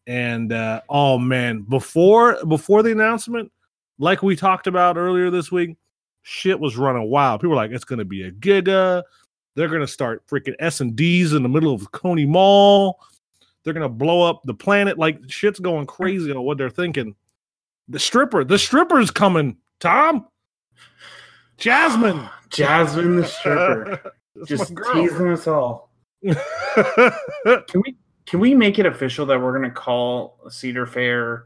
and 0.07 0.51
uh 0.51 0.81
oh 0.89 1.17
man 1.17 1.62
before 1.62 2.43
before 2.45 2.83
the 2.83 2.91
announcement 2.91 3.50
like 3.98 4.21
we 4.21 4.36
talked 4.36 4.67
about 4.67 4.98
earlier 4.98 5.29
this 5.29 5.51
week 5.51 5.77
shit 6.21 6.59
was 6.59 6.75
running 6.75 7.09
wild 7.09 7.39
people 7.39 7.51
were 7.51 7.55
like 7.55 7.71
it's 7.71 7.86
gonna 7.86 8.03
be 8.03 8.24
a 8.24 8.31
giga 8.31 9.03
they're 9.59 9.67
gonna 9.67 9.88
start 9.88 10.25
freaking 10.25 10.55
S 10.59 10.79
and 10.79 10.95
D's 10.95 11.33
in 11.33 11.43
the 11.43 11.50
middle 11.50 11.74
of 11.74 11.91
Coney 11.91 12.25
Mall. 12.25 12.98
They're 13.63 13.74
gonna 13.74 13.89
blow 13.89 14.21
up 14.21 14.41
the 14.45 14.53
planet. 14.53 14.98
Like 14.98 15.19
shit's 15.27 15.59
going 15.59 15.86
crazy 15.86 16.31
on 16.31 16.41
what 16.43 16.57
they're 16.57 16.69
thinking. 16.69 17.13
The 17.89 18.00
stripper, 18.00 18.43
the 18.43 18.60
stripper's 18.60 19.12
coming. 19.12 19.58
Tom, 19.79 20.27
Jasmine, 21.58 22.27
Jasmine 22.50 23.15
the 23.17 23.25
stripper, 23.25 24.13
just 24.46 24.74
teasing 24.93 25.29
us 25.29 25.48
all. 25.48 25.89
Can 26.24 27.81
we 27.84 27.96
can 28.27 28.39
we 28.39 28.53
make 28.53 28.77
it 28.77 28.86
official 28.86 29.25
that 29.25 29.41
we're 29.41 29.53
gonna 29.53 29.72
call 29.72 30.38
Cedar 30.50 30.86
Fair 30.86 31.46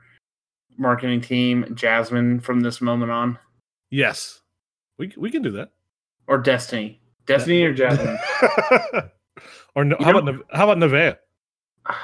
marketing 0.78 1.22
team 1.22 1.66
Jasmine 1.76 2.40
from 2.42 2.60
this 2.60 2.82
moment 2.82 3.12
on, 3.12 3.38
yes, 3.92 4.42
we 4.98 5.14
we 5.16 5.32
can 5.32 5.44
do 5.44 5.52
that. 5.52 5.70
or 6.28 6.40
Destiny? 6.40 7.00
Destiny 7.26 7.64
or 7.64 7.74
Jasmine? 7.74 8.18
or 9.76 9.86
no, 9.86 9.96
how 10.00 10.12
know- 10.12 10.18
about 10.18 10.26
Neve- 10.26 10.44
how 10.52 10.70
about 10.70 10.78
Nevea? 10.80 11.18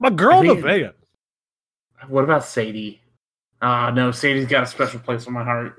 My 0.00 0.10
girl 0.10 0.38
I 0.40 0.44
Nevea. 0.46 0.92
What 2.06 2.24
about 2.24 2.44
Sadie? 2.44 3.00
Ah, 3.60 3.90
no, 3.90 4.12
Sadie's 4.12 4.46
got 4.46 4.62
a 4.62 4.66
special 4.66 5.00
place 5.00 5.26
in 5.26 5.32
my 5.32 5.42
heart. 5.42 5.78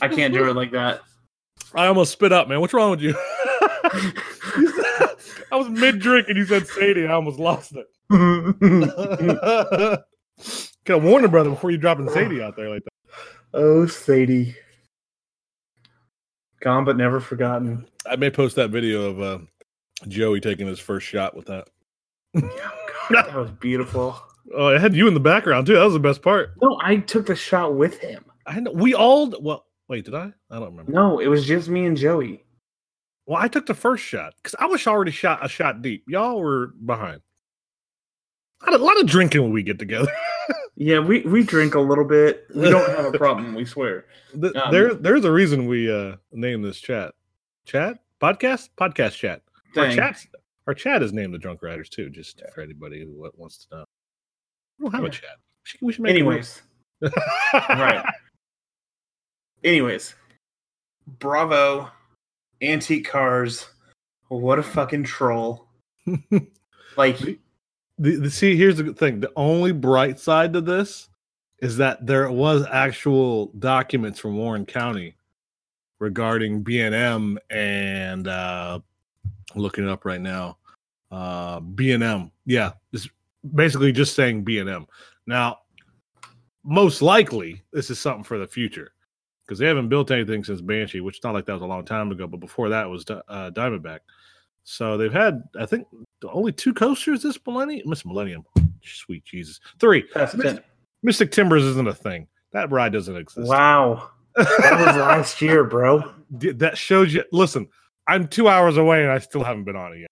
I 0.00 0.08
can't 0.08 0.34
do 0.34 0.48
it 0.48 0.56
like 0.56 0.72
that. 0.72 1.02
I 1.74 1.86
almost 1.86 2.12
spit 2.12 2.32
up, 2.32 2.48
man. 2.48 2.60
What's 2.60 2.74
wrong 2.74 2.90
with 2.90 3.00
you? 3.00 3.14
I 5.52 5.56
was 5.56 5.68
mid 5.68 6.00
drink 6.00 6.28
and 6.28 6.36
you 6.36 6.44
said 6.44 6.66
Sadie. 6.66 7.06
I 7.06 7.12
almost 7.12 7.38
lost 7.38 7.74
it. 7.76 7.86
Could 10.84 10.94
have 10.94 11.04
warned 11.04 11.24
her 11.24 11.30
brother 11.30 11.50
before 11.50 11.70
you 11.70 11.78
dropping 11.78 12.08
Sadie 12.10 12.42
out 12.42 12.56
there 12.56 12.68
like 12.68 12.82
that. 12.84 13.14
oh, 13.54 13.86
Sadie. 13.86 14.56
Gone 16.60 16.84
but 16.84 16.96
never 16.96 17.20
forgotten. 17.20 17.86
I 18.06 18.16
may 18.16 18.30
post 18.30 18.56
that 18.56 18.70
video 18.70 19.04
of 19.04 19.20
uh, 19.20 19.38
Joey 20.08 20.40
taking 20.40 20.66
his 20.66 20.80
first 20.80 21.06
shot 21.06 21.36
with 21.36 21.46
that. 21.46 21.68
That 23.10 23.34
was 23.34 23.50
beautiful. 23.52 24.20
Oh, 24.54 24.68
it 24.68 24.80
had 24.80 24.94
you 24.94 25.08
in 25.08 25.14
the 25.14 25.20
background 25.20 25.66
too. 25.66 25.74
That 25.74 25.84
was 25.84 25.92
the 25.94 26.00
best 26.00 26.22
part. 26.22 26.52
No, 26.60 26.78
I 26.82 26.96
took 26.96 27.26
the 27.26 27.36
shot 27.36 27.74
with 27.74 27.98
him. 27.98 28.24
I 28.46 28.60
know 28.60 28.72
we 28.72 28.94
all. 28.94 29.32
Well, 29.40 29.66
wait, 29.88 30.04
did 30.04 30.14
I? 30.14 30.32
I 30.50 30.58
don't 30.58 30.70
remember. 30.70 30.92
No, 30.92 31.18
it 31.20 31.28
was 31.28 31.46
just 31.46 31.68
me 31.68 31.86
and 31.86 31.96
Joey. 31.96 32.44
Well, 33.26 33.40
I 33.40 33.48
took 33.48 33.66
the 33.66 33.74
first 33.74 34.04
shot 34.04 34.34
because 34.36 34.56
I 34.58 34.66
was 34.66 34.84
already 34.86 35.12
shot 35.12 35.44
a 35.44 35.48
shot 35.48 35.80
deep. 35.80 36.04
Y'all 36.08 36.40
were 36.40 36.68
behind. 36.84 37.20
A 38.62 38.66
lot 38.66 38.74
of, 38.74 38.80
lot 38.80 39.00
of 39.00 39.06
drinking 39.06 39.42
when 39.42 39.52
we 39.52 39.62
get 39.62 39.78
together. 39.78 40.10
Yeah, 40.74 40.98
we, 41.00 41.20
we 41.20 41.42
drink 41.44 41.74
a 41.74 41.80
little 41.80 42.04
bit. 42.04 42.46
We 42.54 42.70
don't 42.70 42.88
have 42.96 43.14
a 43.14 43.16
problem, 43.18 43.54
we 43.54 43.66
swear. 43.66 44.06
Th- 44.32 44.54
Um, 44.56 44.72
there, 44.72 44.94
there's 44.94 45.24
a 45.24 45.30
reason 45.30 45.66
we 45.66 45.92
uh 45.92 46.16
named 46.32 46.64
this 46.64 46.80
chat. 46.80 47.12
Chat 47.66 47.98
podcast, 48.20 48.70
podcast 48.80 49.12
chat. 49.12 49.42
Our 49.76 49.92
chat, 49.92 50.16
our 50.66 50.74
chat 50.74 51.02
is 51.02 51.12
named 51.12 51.34
the 51.34 51.38
Drunk 51.38 51.62
Riders 51.62 51.90
too. 51.90 52.08
Just 52.08 52.42
for 52.54 52.62
anybody 52.62 53.04
who 53.04 53.30
wants 53.36 53.66
to 53.66 53.76
know. 53.76 53.84
We 54.82 54.90
don't 54.90 54.92
have 54.94 55.02
Yeah. 55.02 55.08
a 55.08 55.12
chat. 55.12 55.30
We 55.30 55.64
should, 55.64 55.80
we 55.82 55.92
should 55.92 56.02
make. 56.02 56.10
Anyways, 56.10 56.62
right. 57.54 58.04
Anyways, 59.64 60.14
bravo, 61.20 61.88
antique 62.60 63.08
cars. 63.08 63.68
What 64.28 64.58
a 64.58 64.62
fucking 64.62 65.04
troll. 65.04 65.68
Like, 66.96 67.18
the, 67.18 68.16
the 68.16 68.30
see 68.30 68.54
here's 68.54 68.76
the 68.76 68.92
thing 68.92 69.20
the 69.20 69.32
only 69.34 69.72
bright 69.72 70.20
side 70.20 70.52
to 70.52 70.60
this 70.60 71.08
is 71.60 71.78
that 71.78 72.06
there 72.06 72.30
was 72.30 72.66
actual 72.70 73.46
documents 73.58 74.18
from 74.18 74.36
warren 74.36 74.66
county 74.66 75.16
regarding 75.98 76.62
b&m 76.62 77.38
and 77.48 78.28
uh 78.28 78.78
looking 79.54 79.84
it 79.84 79.90
up 79.90 80.04
right 80.04 80.20
now 80.20 80.58
uh 81.12 81.60
b&m 81.60 82.30
yeah 82.44 82.72
it's 82.92 83.08
basically 83.54 83.92
just 83.92 84.14
saying 84.14 84.42
b&m 84.42 84.86
now 85.26 85.58
most 86.64 87.02
likely 87.02 87.62
this 87.72 87.90
is 87.90 87.98
something 87.98 88.24
for 88.24 88.38
the 88.38 88.46
future 88.46 88.92
because 89.44 89.58
they 89.58 89.66
haven't 89.66 89.88
built 89.88 90.10
anything 90.10 90.44
since 90.44 90.60
banshee 90.60 91.00
which 91.00 91.16
it's 91.16 91.24
not 91.24 91.34
like 91.34 91.46
that 91.46 91.54
was 91.54 91.62
a 91.62 91.66
long 91.66 91.84
time 91.84 92.10
ago 92.12 92.26
but 92.26 92.40
before 92.40 92.68
that 92.68 92.88
was 92.88 93.04
uh, 93.10 93.50
diamondback 93.54 94.00
so 94.62 94.96
they've 94.96 95.12
had 95.12 95.42
i 95.58 95.66
think 95.66 95.86
only 96.28 96.52
two 96.52 96.74
coasters 96.74 97.22
this 97.22 97.38
millennium. 97.46 97.88
Miss 97.88 98.04
Millennium. 98.04 98.44
Sweet 98.84 99.24
Jesus. 99.24 99.60
Three. 99.80 100.04
10. 100.14 100.60
Mystic 101.02 101.32
Timbers 101.32 101.64
isn't 101.64 101.88
a 101.88 101.94
thing. 101.94 102.28
That 102.52 102.70
ride 102.70 102.92
doesn't 102.92 103.16
exist. 103.16 103.48
Wow. 103.48 104.10
That 104.36 104.86
was 104.86 104.96
last 104.96 105.40
year, 105.42 105.64
bro. 105.64 106.12
That 106.30 106.76
shows 106.78 107.14
you. 107.14 107.24
Listen, 107.32 107.68
I'm 108.06 108.28
two 108.28 108.48
hours 108.48 108.76
away 108.76 109.02
and 109.02 109.10
I 109.10 109.18
still 109.18 109.42
haven't 109.42 109.64
been 109.64 109.76
on 109.76 109.94
it 109.94 110.00
yet. 110.00 110.10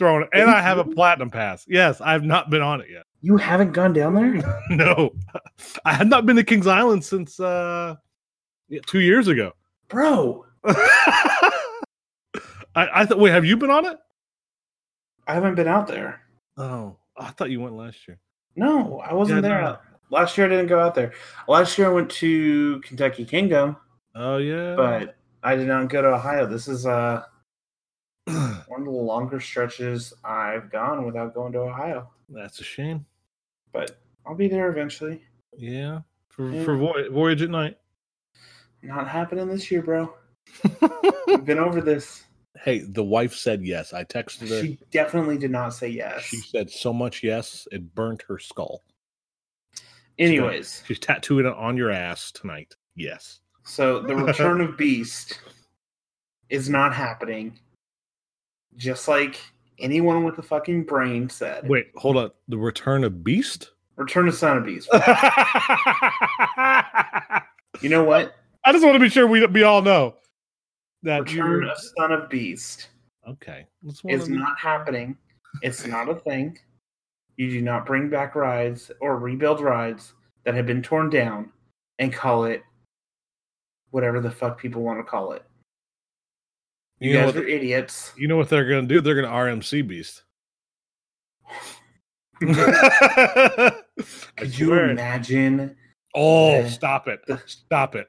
Throwing 0.00 0.22
it, 0.22 0.30
and 0.32 0.48
I 0.50 0.62
have 0.62 0.78
a 0.78 0.84
platinum 0.84 1.28
pass. 1.30 1.66
Yes, 1.68 2.00
I've 2.00 2.24
not 2.24 2.48
been 2.48 2.62
on 2.62 2.80
it 2.80 2.86
yet. 2.90 3.02
You 3.20 3.36
haven't 3.36 3.72
gone 3.72 3.92
down 3.92 4.14
there? 4.14 4.62
No, 4.70 5.10
I 5.84 5.92
have 5.92 6.06
not 6.08 6.24
been 6.24 6.36
to 6.36 6.42
Kings 6.42 6.66
Island 6.66 7.04
since 7.04 7.38
uh 7.38 7.96
two 8.86 9.00
years 9.00 9.28
ago. 9.28 9.52
Bro, 9.88 10.46
I, 10.64 11.50
I 12.74 13.04
thought. 13.04 13.18
Wait, 13.18 13.30
have 13.32 13.44
you 13.44 13.58
been 13.58 13.70
on 13.70 13.84
it? 13.84 13.98
I 15.26 15.34
haven't 15.34 15.54
been 15.54 15.68
out 15.68 15.86
there. 15.86 16.22
Oh, 16.56 16.96
I 17.16 17.28
thought 17.32 17.50
you 17.50 17.60
went 17.60 17.76
last 17.76 18.08
year. 18.08 18.18
No, 18.56 19.00
I 19.00 19.12
wasn't 19.12 19.42
Yeah, 19.44 19.48
there. 19.50 19.60
no. 19.60 19.78
Last 20.10 20.38
year 20.38 20.46
I 20.46 20.50
didn't 20.50 20.68
go 20.68 20.80
out 20.80 20.94
there. 20.94 21.12
Last 21.46 21.76
year 21.76 21.88
I 21.88 21.92
went 21.92 22.10
to 22.12 22.80
Kentucky 22.80 23.26
Kingdom, 23.26 23.76
Oh 24.14 24.38
yeah, 24.38 24.74
but 24.76 25.16
I 25.42 25.56
did 25.56 25.68
not 25.68 25.90
go 25.90 26.00
to 26.02 26.08
Ohio. 26.14 26.46
This 26.46 26.68
is 26.68 26.86
uh 26.86 27.22
one 28.68 28.80
of 28.80 28.86
the 28.86 28.90
longer 28.90 29.40
stretches 29.40 30.12
I've 30.24 30.70
gone 30.70 31.04
without 31.06 31.34
going 31.34 31.52
to 31.52 31.58
Ohio. 31.60 32.10
that's 32.28 32.60
a 32.60 32.64
shame. 32.64 33.04
But 33.72 33.98
I'll 34.26 34.34
be 34.34 34.48
there 34.48 34.70
eventually. 34.70 35.22
Yeah, 35.56 36.00
for 36.28 36.50
Yeah. 36.50 36.64
for 36.64 36.76
voy- 36.76 37.08
voyage 37.10 37.42
at 37.42 37.50
night. 37.50 37.78
Not 38.82 39.06
happening 39.08 39.48
this 39.48 39.70
year, 39.70 39.82
bro. 39.82 40.14
We've 41.26 41.44
been 41.44 41.58
over 41.58 41.80
this. 41.80 42.24
hey, 42.64 42.80
the 42.80 43.04
wife 43.04 43.34
said 43.34 43.62
yes. 43.64 43.92
I 43.92 44.04
texted 44.04 44.48
her. 44.48 44.60
She, 44.60 44.66
She 44.68 44.78
definitely 44.90 45.38
did 45.38 45.50
not 45.50 45.70
say 45.74 45.88
yes. 45.88 46.22
She 46.24 46.38
said 46.38 46.70
so 46.70 46.92
much 46.92 47.22
yes 47.22 47.68
it 47.72 47.94
burnt 47.94 48.22
her 48.28 48.38
skull. 48.38 48.82
Anyways, 50.18 50.82
She's 50.86 50.98
tattooing 50.98 51.46
it 51.46 51.52
on 51.54 51.76
your 51.76 51.90
ass 51.90 52.30
tonight. 52.32 52.74
Yes. 52.96 53.40
so 53.64 54.00
the 54.00 54.14
return 54.26 54.60
of 54.60 54.76
Beast 54.76 55.38
is 56.48 56.68
not 56.68 56.94
happening. 56.94 57.58
Just 58.76 59.08
like 59.08 59.40
anyone 59.78 60.24
with 60.24 60.38
a 60.38 60.42
fucking 60.42 60.84
brain 60.84 61.28
said. 61.28 61.68
Wait, 61.68 61.88
hold 61.96 62.16
on. 62.16 62.30
The 62.48 62.56
return 62.56 63.04
of 63.04 63.24
Beast. 63.24 63.72
Return 63.96 64.28
of 64.28 64.34
Son 64.34 64.58
of 64.58 64.64
Beast. 64.64 64.88
You 67.80 67.88
know 67.88 68.04
what? 68.04 68.34
I 68.64 68.72
just 68.72 68.84
want 68.84 68.94
to 68.94 69.00
be 69.00 69.08
sure 69.08 69.26
we 69.26 69.46
we 69.46 69.62
all 69.62 69.80
know 69.80 70.16
that 71.02 71.22
Return 71.22 71.64
of 71.64 71.78
Son 71.78 72.12
of 72.12 72.28
Beast 72.28 72.88
okay. 73.28 73.66
Let's 73.82 74.02
not 74.04 74.58
happening. 74.58 75.16
It's 75.62 75.86
not 75.86 76.08
a 76.08 76.14
thing. 76.14 76.58
You 77.36 77.50
do 77.50 77.62
not 77.62 77.86
bring 77.86 78.10
back 78.10 78.34
rides 78.34 78.90
or 79.00 79.18
rebuild 79.18 79.60
rides 79.60 80.12
that 80.44 80.54
have 80.54 80.66
been 80.66 80.82
torn 80.82 81.10
down 81.10 81.50
and 81.98 82.12
call 82.12 82.44
it 82.44 82.62
whatever 83.90 84.20
the 84.20 84.30
fuck 84.30 84.58
people 84.58 84.82
want 84.82 84.98
to 84.98 85.04
call 85.04 85.32
it. 85.32 85.44
You, 87.00 87.10
You 87.10 87.14
know 87.18 87.24
guys 87.26 87.34
what? 87.34 87.44
are 87.44 87.48
idiots. 87.48 88.12
You 88.16 88.28
know 88.28 88.36
what 88.36 88.48
they're 88.50 88.68
gonna 88.68 88.86
do? 88.86 89.00
They're 89.00 89.14
gonna 89.14 89.28
RMC 89.34 89.86
Beast. 89.86 90.22
Could 94.36 94.58
you 94.58 94.74
imagine? 94.74 95.76
Oh, 96.14 96.52
Yeah. 96.60 96.68
stop 96.68 97.08
it! 97.08 97.20
The- 97.26 97.42
Stop 97.46 97.94
it! 97.96 98.08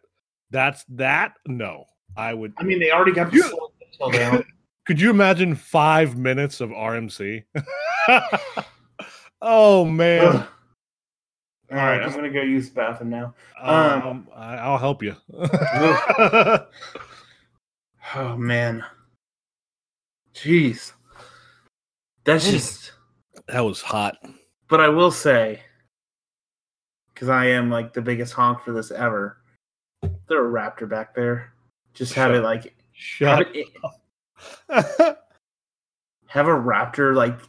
That's 0.49 0.83
that. 0.89 1.33
No, 1.47 1.85
I 2.17 2.33
would. 2.33 2.53
I 2.57 2.63
mean, 2.63 2.79
they 2.79 2.91
already 2.91 3.13
got 3.13 3.31
You- 3.33 3.43
slow 3.43 3.71
tail 3.97 4.09
down. 4.11 4.45
Could 4.85 4.99
you 4.99 5.09
imagine 5.11 5.55
five 5.55 6.17
minutes 6.17 6.59
of 6.59 6.69
RMC? 6.71 7.43
oh 9.41 9.85
man! 9.85 10.25
Ugh. 10.25 10.47
All 11.71 11.77
right, 11.77 12.01
I'm 12.01 12.11
gonna 12.11 12.29
go 12.29 12.41
use 12.41 12.69
the 12.69 12.75
bathroom 12.75 13.11
now. 13.11 13.33
Um, 13.61 14.27
I, 14.35 14.57
I'll 14.57 14.77
help 14.77 15.01
you. 15.03 15.15
Oh 18.15 18.35
man, 18.35 18.83
jeez, 20.33 20.93
that's 22.23 22.47
Mm. 22.47 22.51
just. 22.51 22.91
that 23.47 23.61
was 23.61 23.81
hot. 23.81 24.17
But 24.67 24.79
I 24.81 24.89
will 24.89 25.11
say, 25.11 25.61
because 27.13 27.29
I 27.29 27.45
am 27.45 27.69
like 27.69 27.93
the 27.93 28.01
biggest 28.01 28.33
honk 28.33 28.61
for 28.63 28.71
this 28.71 28.91
ever, 28.91 29.37
throw 30.27 30.45
a 30.45 30.51
raptor 30.51 30.87
back 30.89 31.13
there. 31.15 31.53
Just 31.93 32.13
have 32.13 32.31
Shut- 32.31 32.37
it 32.37 32.41
like 32.43 32.63
have 33.19 33.39
Shut. 33.43 33.55
it, 33.55 33.67
have 36.27 36.47
a 36.47 36.51
raptor 36.51 37.13
like 37.15 37.39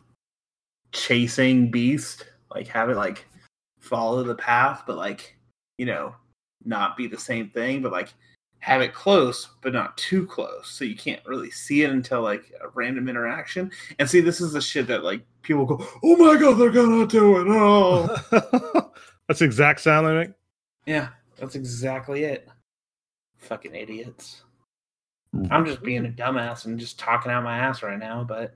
chasing 0.92 1.70
beast 1.70 2.26
like 2.54 2.66
have 2.66 2.90
it 2.90 2.96
like 2.96 3.24
follow 3.80 4.22
the 4.22 4.34
path 4.34 4.82
but 4.86 4.96
like 4.96 5.34
you 5.78 5.86
know 5.86 6.14
not 6.64 6.96
be 6.98 7.06
the 7.06 7.16
same 7.18 7.48
thing 7.50 7.80
but 7.80 7.92
like 7.92 8.12
have 8.62 8.80
it 8.80 8.94
close 8.94 9.48
but 9.60 9.72
not 9.72 9.96
too 9.96 10.24
close 10.24 10.68
so 10.70 10.84
you 10.84 10.94
can't 10.94 11.20
really 11.26 11.50
see 11.50 11.82
it 11.82 11.90
until 11.90 12.22
like 12.22 12.44
a 12.62 12.68
random 12.74 13.08
interaction 13.08 13.68
and 13.98 14.08
see 14.08 14.20
this 14.20 14.40
is 14.40 14.52
the 14.52 14.60
shit 14.60 14.86
that 14.86 15.02
like 15.02 15.20
people 15.42 15.64
go 15.66 15.84
oh 16.04 16.16
my 16.16 16.38
god 16.40 16.54
they're 16.54 16.70
gonna 16.70 17.04
do 17.06 17.40
it 17.40 17.46
oh 17.50 18.06
That's 19.28 19.40
the 19.40 19.46
exact 19.46 19.80
sound 19.80 20.06
they 20.06 20.14
make. 20.14 20.30
yeah 20.86 21.08
that's 21.38 21.56
exactly 21.56 22.22
it 22.22 22.48
fucking 23.38 23.74
idiots 23.74 24.42
mm. 25.34 25.48
i'm 25.50 25.66
just 25.66 25.82
being 25.82 26.06
a 26.06 26.10
dumbass 26.10 26.66
and 26.66 26.78
just 26.78 27.00
talking 27.00 27.32
out 27.32 27.42
my 27.42 27.58
ass 27.58 27.82
right 27.82 27.98
now 27.98 28.22
but 28.22 28.54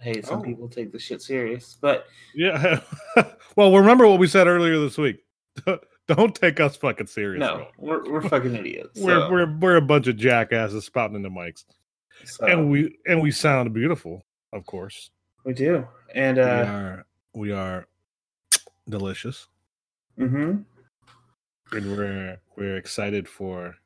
hey 0.00 0.20
some 0.22 0.40
Oh. 0.40 0.42
people 0.42 0.68
take 0.68 0.90
this 0.90 1.02
shit 1.02 1.22
serious 1.22 1.78
but 1.80 2.06
Yeah. 2.34 2.80
well, 3.54 3.76
remember 3.76 4.08
what 4.08 4.18
we 4.18 4.26
said 4.26 4.46
earlier 4.48 4.78
this 4.80 4.96
week. 4.98 5.18
Don't 6.16 6.34
take 6.34 6.58
us 6.60 6.76
fucking 6.76 7.06
serious. 7.06 7.40
no 7.40 7.68
we're, 7.78 8.10
we're 8.10 8.22
fucking 8.28 8.54
idiots 8.56 8.98
We're, 9.00 9.30
we're 9.30 9.58
we're 9.58 9.76
a 9.76 9.82
bunch 9.82 10.08
of 10.08 10.16
jackasses 10.16 10.84
spouting 10.84 11.16
into 11.16 11.30
mics, 11.30 11.64
so 12.24 12.46
and 12.46 12.70
we 12.70 12.96
and 13.06 13.20
we 13.22 13.30
sound 13.30 13.72
beautiful, 13.72 14.24
of 14.52 14.66
course. 14.66 15.10
we 15.44 15.52
do 15.54 15.86
and 16.14 16.36
we 16.38 16.42
uh 16.42 16.64
are 16.66 17.06
we 17.34 17.52
are 17.52 17.86
delicious, 18.88 19.46
Mm-hmm. 20.18 20.62
and 21.76 21.96
we're 21.96 22.38
we're 22.56 22.76
excited 22.76 23.28
for 23.28 23.76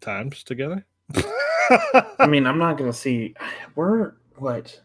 times 0.00 0.42
together. 0.42 0.84
i 2.18 2.26
mean 2.28 2.46
i'm 2.46 2.58
not 2.58 2.76
gonna 2.78 2.92
see 2.92 3.34
we're 3.74 4.14
what 4.36 4.80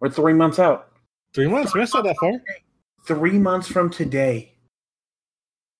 we're 0.00 0.10
three 0.10 0.32
months 0.32 0.58
out 0.58 0.86
Three 1.34 1.46
months. 1.46 1.74
We're 1.74 1.80
not 1.82 2.04
that 2.04 2.16
far. 2.18 2.32
Three 3.06 3.38
months 3.38 3.68
from 3.68 3.90
today 3.90 4.52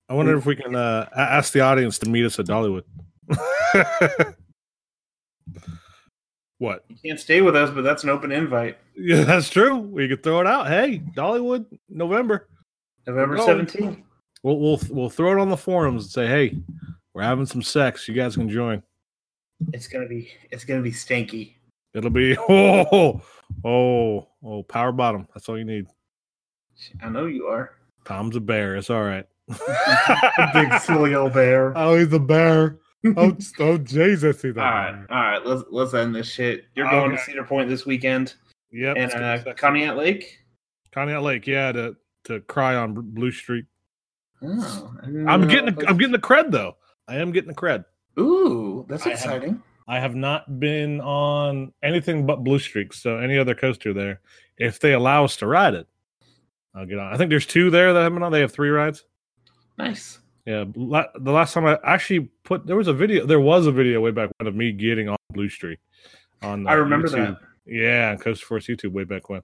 I 0.09 0.15
wonder 0.15 0.37
if 0.39 0.47
we 0.47 0.57
can 0.57 0.75
uh, 0.75 1.07
ask 1.15 1.53
the 1.53 1.61
audience 1.61 1.99
to 1.99 2.09
meet 2.09 2.25
us 2.25 2.39
at 2.39 2.47
Dollywood. 2.47 2.85
what? 6.59 6.85
you 6.89 6.97
can't 7.05 7.21
stay 7.21 7.43
with 7.43 7.55
us 7.55 7.71
but 7.71 7.83
that's 7.83 8.05
an 8.05 8.11
open 8.11 8.33
invite 8.33 8.79
Yeah, 8.97 9.23
that's 9.25 9.49
true. 9.49 9.77
We 9.77 10.09
could 10.09 10.25
throw 10.25 10.41
it 10.41 10.47
out. 10.47 10.67
Hey, 10.67 11.01
Dollywood, 11.17 11.67
November. 11.89 12.49
november 13.07 13.37
17th 13.39 14.03
We'll 14.43 14.59
we'll 14.59 14.81
we'll 14.91 15.11
throw 15.11 15.33
it 15.33 15.41
on 15.41 15.49
the 15.51 15.57
forums 15.57 16.05
and 16.05 16.13
say, 16.13 16.27
hey, 16.27 16.57
we're 17.13 17.23
having 17.23 17.47
some 17.47 17.63
sex. 17.63 18.07
You 18.07 18.15
guys 18.15 18.37
can 18.37 18.49
join. 18.49 18.83
it's 19.73 19.89
gonna 19.89 20.07
be 20.07 20.31
it's 20.51 20.65
gonna 20.65 20.83
be 20.83 20.93
stinky 20.93 21.59
It'll 21.95 22.11
be 22.11 22.37
oh 22.49 23.21
oh 23.65 24.29
oh 24.45 24.63
power 24.63 24.93
bottom. 24.93 25.27
That's 25.35 25.49
all 25.49 25.59
you 25.59 25.65
need. 25.65 25.87
I 27.03 27.09
know 27.09 27.27
you 27.27 27.47
are 27.47 27.73
Tom's 28.05 28.37
a 28.37 28.41
bear. 28.41 28.77
It's 28.77 28.91
all 28.91 29.03
right. 29.05 29.27
big 30.55 30.73
silly 30.81 31.15
old 31.15 31.33
bear 31.33 31.73
Oh, 31.77 31.97
he's 31.97 32.13
a 32.13 32.19
bear. 32.19 32.79
Oh, 33.17 33.37
oh 33.61 33.79
Jesus, 33.79 34.43
he's 34.43 34.57
a 34.57 34.61
all 34.65 34.71
right 34.71 34.93
bear. 34.93 35.07
all 35.17 35.23
right 35.23 35.47
let's 35.47 35.63
let's 35.71 35.95
end 35.95 36.15
this 36.15 36.29
shit 36.31 36.65
you're 36.75 36.89
going 36.91 37.11
to 37.13 37.19
cedar 37.19 37.45
point 37.45 37.69
this 37.69 37.87
weekend 37.87 38.35
Yep. 38.73 38.97
and 38.99 39.13
uh 39.15 39.39
conneaut 39.55 39.97
lake 39.97 40.39
Conneaut 40.95 41.23
Lake, 41.23 41.47
yeah, 41.47 41.71
to 41.73 41.97
to 42.25 42.41
cry 42.41 42.75
on 42.75 42.95
Blue 42.95 43.31
Streak. 43.31 43.67
oh, 44.43 44.95
I'm 45.27 45.47
getting 45.49 45.67
that 45.67 45.79
the, 45.79 45.89
I'm 45.89 45.97
getting 45.97 46.13
the 46.13 46.19
cred 46.19 46.51
though. 46.51 46.77
I 47.07 47.17
am 47.17 47.31
getting 47.33 47.49
the 47.49 47.55
cred. 47.55 47.85
ooh 48.19 48.85
that's 48.89 49.07
I 49.07 49.11
have- 49.11 49.19
exciting 49.19 49.63
I 49.87 50.01
have 50.01 50.15
not 50.15 50.61
been 50.61 51.01
on 51.01 51.73
anything 51.83 52.27
but 52.27 52.45
Blue 52.45 52.59
Streaks, 52.59 53.01
so 53.03 53.17
any 53.17 53.39
other 53.39 53.55
coaster 53.55 53.95
there, 53.95 54.21
if 54.59 54.81
they 54.81 54.93
allow 54.93 55.25
us 55.25 55.37
to 55.39 55.47
ride 55.47 55.73
it, 55.73 55.87
I'll 56.75 56.87
get 56.87 56.99
on. 56.99 57.13
I 57.13 57.17
think 57.17 57.31
there's 57.31 57.47
two 57.47 57.71
there 57.71 57.93
that 57.93 58.03
have 58.03 58.13
been 58.15 58.23
on. 58.23 58.33
They 58.33 58.41
have 58.41 58.53
three 58.53 58.71
rides. 58.71 59.05
nice 59.79 60.19
Yeah, 60.47 60.65
la- 60.75 61.07
the 61.19 61.33
last 61.33 61.55
time 61.55 61.67
I 61.67 61.79
actually 61.85 62.31
put 62.45 62.67
there 62.67 62.77
was 62.77 62.89
a 62.89 62.93
video. 62.93 63.27
There 63.27 63.41
was 63.41 63.67
a 63.67 63.73
video 63.73 64.01
way 64.01 64.11
back 64.11 64.31
when 64.39 64.47
of 64.47 64.55
me 64.55 64.73
getting 64.73 65.09
on 65.09 65.17
Blue 65.33 65.49
Streak. 65.49 65.79
On 66.43 66.67
i 66.67 66.73
uh, 66.73 66.77
remember 66.77 67.09
YouTube. 67.09 67.39
that 67.67 67.73
Yeah, 67.73 68.11
on 68.11 68.19
CoasterForce 68.19 68.75
YouTube 68.75 68.93
way 68.93 69.05
back 69.05 69.29
when. 69.29 69.43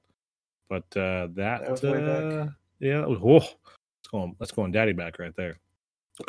But 0.69 0.85
uh 0.97 1.29
that, 1.35 1.63
That 1.63 1.71
was 1.71 1.83
way 1.83 2.01
back. 2.01 2.49
uh, 2.49 2.51
yeah, 2.81 2.99
that 3.01 3.09
was, 3.09 3.19
whoa, 3.19 3.41
that's 3.41 4.09
going 4.11 4.37
that's 4.39 4.53
going 4.53 4.73
daddy 4.73 4.93
back 4.93 5.19
right 5.19 5.35
there. 5.37 5.59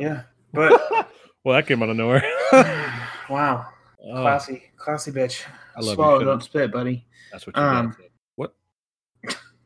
yeah 0.00 0.22
but 0.52 1.08
well, 1.44 1.56
that 1.56 1.66
came 1.66 1.82
out 1.82 1.88
of 1.88 1.96
nowhere. 1.96 2.22
wow 3.30 3.66
Oh, 4.04 4.20
classy 4.22 4.64
classy 4.76 5.12
bitch 5.12 5.44
I 5.76 5.80
love 5.80 5.94
swallow 5.94 6.18
you. 6.18 6.24
don't 6.24 6.42
spit 6.42 6.72
buddy 6.72 7.06
That's 7.30 7.46
what 7.46 7.56
you 7.56 7.62
Um, 7.62 7.90
dad 7.90 8.08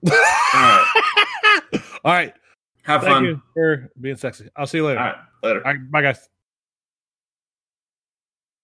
What? 0.06 0.22
right. 0.54 1.82
All 2.04 2.12
right. 2.12 2.34
have 2.82 3.02
Thank 3.02 3.12
fun 3.12 3.24
you 3.24 3.42
for 3.54 3.90
being 4.00 4.16
sexy. 4.16 4.48
I'll 4.56 4.66
see 4.66 4.78
you 4.78 4.86
later. 4.86 5.00
all 5.00 5.06
right 5.06 5.16
later 5.42 5.66
All 5.66 5.72
right. 5.72 5.90
Bye, 5.90 6.02
guys. 6.02 6.28